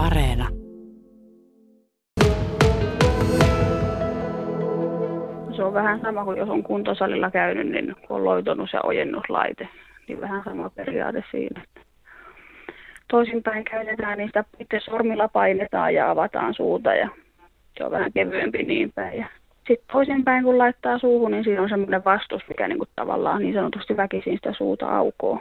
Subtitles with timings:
[0.00, 0.48] Areena.
[5.56, 9.68] Se on vähän sama kuin jos on kuntosalilla käynyt, niin kun on loitonut ja ojennuslaite,
[10.08, 11.62] niin vähän sama periaate siinä.
[13.10, 17.08] Toisinpäin käytetään, niin sitä itse sormilla painetaan ja avataan suuta ja
[17.78, 19.18] se on vähän kevyempi niin päin.
[19.18, 19.26] Ja
[19.68, 23.54] sitten toisinpäin kun laittaa suuhun, niin siinä on semmoinen vastus, mikä niin kuin tavallaan niin
[23.54, 25.40] sanotusti väkisin sitä suuta aukoo.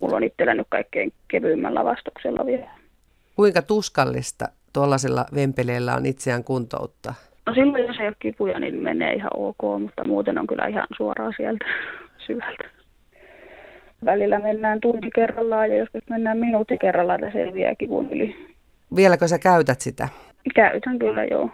[0.00, 2.77] Mulla on itsellä nyt kaikkein kevyimmällä vastuksella vielä.
[3.38, 7.14] Kuinka tuskallista tuollaisella vempeleellä on itseään kuntouttaa?
[7.46, 10.86] No silloin, jos ei ole kipuja, niin menee ihan ok, mutta muuten on kyllä ihan
[10.96, 11.64] suoraan sieltä
[12.26, 12.64] syvältä.
[14.04, 18.36] Välillä mennään tunti kerrallaan ja joskus mennään minuutti kerrallaan, että selviää kivun yli.
[18.96, 20.08] Vieläkö sä käytät sitä?
[20.54, 21.50] Käytän kyllä joo.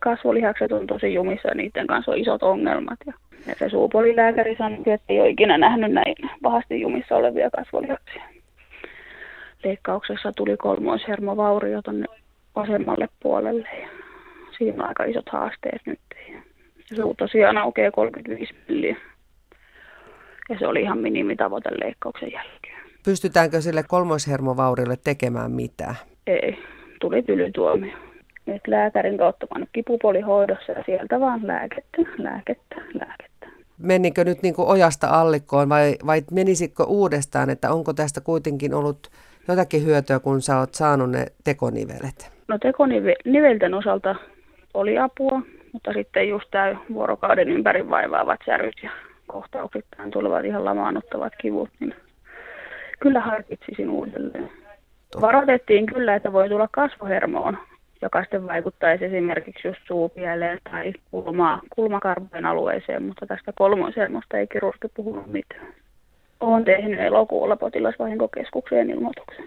[0.00, 2.98] Kasvolihakset on tosi jumissa ja niiden kanssa on isot ongelmat.
[3.06, 3.12] Ja,
[3.58, 8.33] se suupolilääkäri sanoi, että ei ole ikinä nähnyt näin pahasti jumissa olevia kasvolihaksia.
[9.64, 12.06] Leikkauksessa tuli kolmoishermovaurio tuonne
[12.56, 13.88] vasemmalle puolelle ja
[14.58, 16.00] siinä on aika isot haasteet nyt.
[16.90, 18.96] Ja suu tosiaan aukeaa 35 milliä.
[20.48, 22.74] Ja se oli ihan minimitavoite leikkauksen jälkeen.
[23.04, 25.94] Pystytäänkö sille kolmoishermovaurille tekemään mitään?
[26.26, 26.58] Ei,
[27.00, 27.96] tuli tylytuomio.
[28.46, 33.46] Nyt lääkärin kautta mä kipupolihoidossa ja sieltä vaan lääkettä, lääkettä, lääkettä.
[33.78, 39.10] Menikö nyt niin kuin ojasta allikkoon vai, vai menisikö uudestaan, että onko tästä kuitenkin ollut
[39.48, 42.30] jotakin hyötyä, kun sä oot saanut ne tekonivelet?
[42.48, 44.14] No tekonivelten osalta
[44.74, 45.42] oli apua,
[45.72, 48.90] mutta sitten just tämä vuorokauden ympäri vaivaavat säryt ja
[49.26, 51.94] kohtauksittain tulevat ihan lamaannuttavat kivut, niin
[53.00, 54.50] kyllä harkitsisin uudelleen.
[55.20, 57.58] Varoitettiin kyllä, että voi tulla kasvohermoon,
[58.02, 64.88] joka sitten vaikuttaisi esimerkiksi just suupieleen tai kulma, kulmakarvojen alueeseen, mutta tästä kolmoishermosta ei kirurgi
[64.94, 65.74] puhunut mitään.
[66.44, 69.44] Olen tehnyt elokuulla potilasvahinkokeskukseen ilmoituksen.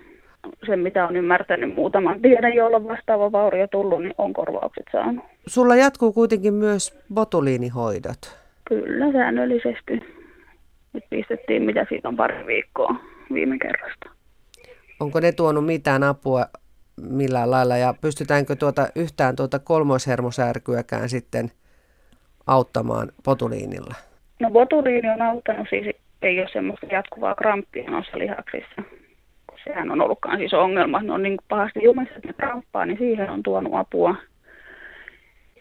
[0.65, 5.25] Sen, mitä on ymmärtänyt muutaman tiedän, jolla on vastaava vaurio tullut, niin on korvaukset saanut.
[5.47, 8.39] Sulla jatkuu kuitenkin myös botuliinihoidot.
[8.67, 9.99] Kyllä, säännöllisesti.
[10.93, 12.95] Nyt pistettiin, mitä siitä on pari viikkoa
[13.33, 14.09] viime kerrasta.
[14.99, 16.45] Onko ne tuonut mitään apua
[17.01, 21.51] millään lailla ja pystytäänkö tuota, yhtään tuota kolmoishermosärkyäkään sitten
[22.47, 23.95] auttamaan botuliinilla?
[24.39, 28.81] No botuliini on auttanut siis, ei ole semmoista jatkuvaa kramppia noissa lihaksissa.
[29.63, 33.29] Sehän on ollutkaan siis ongelma, ne on niin pahasti jumissa, että ne kramppaa, niin siihen
[33.29, 34.15] on tuonut apua.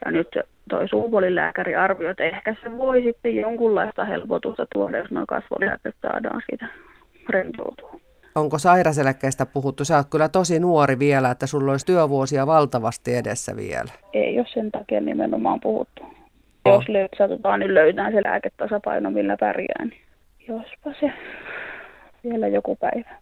[0.04, 0.28] Ja nyt
[0.70, 6.42] toi suupolilääkäri arvioi, että ehkä se voi sitten jonkunlaista helpotusta tuoda, jos nuo kasvolihakset saadaan
[6.50, 6.66] siitä
[7.28, 8.00] rentoutua.
[8.34, 9.84] Onko sairaseläkkeestä puhuttu?
[9.84, 13.92] Sä oot kyllä tosi nuori vielä, että sulla olisi työvuosia valtavasti edessä vielä.
[14.12, 16.02] Ei ole sen takia nimenomaan puhuttu.
[16.64, 16.74] Oh.
[16.74, 20.00] Jos löy- satutaan, niin löytää se lääketasapaino, millä pärjää, niin
[20.48, 21.12] jospa se
[22.24, 23.16] vielä joku päivä.